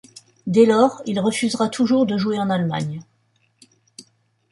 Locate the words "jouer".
2.17-2.39